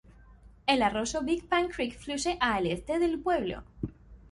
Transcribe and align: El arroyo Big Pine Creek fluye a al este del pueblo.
El 0.65 0.81
arroyo 0.81 1.21
Big 1.21 1.47
Pine 1.47 1.69
Creek 1.69 1.95
fluye 1.95 2.35
a 2.39 2.55
al 2.55 2.65
este 2.65 2.97
del 2.97 3.19
pueblo. 3.19 3.61